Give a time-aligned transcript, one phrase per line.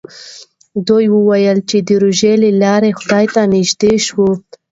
[0.87, 4.29] ده وویل چې د روژې له لارې خدای ته نژدې شوی.